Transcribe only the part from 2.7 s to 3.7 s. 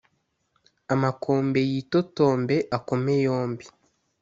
akome yombi